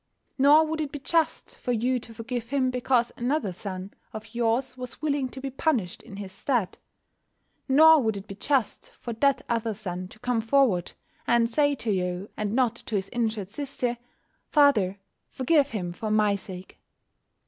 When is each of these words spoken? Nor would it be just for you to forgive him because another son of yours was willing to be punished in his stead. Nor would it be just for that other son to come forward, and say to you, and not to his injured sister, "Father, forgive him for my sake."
Nor 0.39 0.65
would 0.65 0.81
it 0.81 0.91
be 0.91 0.97
just 0.97 1.55
for 1.57 1.71
you 1.71 1.99
to 1.99 2.11
forgive 2.11 2.47
him 2.49 2.71
because 2.71 3.11
another 3.17 3.53
son 3.53 3.93
of 4.13 4.33
yours 4.33 4.75
was 4.75 4.99
willing 4.99 5.29
to 5.29 5.39
be 5.39 5.51
punished 5.51 6.01
in 6.01 6.17
his 6.17 6.31
stead. 6.31 6.79
Nor 7.69 8.01
would 8.01 8.17
it 8.17 8.25
be 8.25 8.33
just 8.33 8.89
for 8.99 9.13
that 9.13 9.43
other 9.47 9.75
son 9.75 10.07
to 10.07 10.17
come 10.17 10.41
forward, 10.41 10.93
and 11.27 11.51
say 11.51 11.75
to 11.75 11.91
you, 11.91 12.31
and 12.35 12.55
not 12.55 12.75
to 12.77 12.95
his 12.95 13.09
injured 13.09 13.51
sister, 13.51 13.99
"Father, 14.47 14.97
forgive 15.29 15.69
him 15.69 15.93
for 15.93 16.09
my 16.09 16.33
sake." 16.33 16.79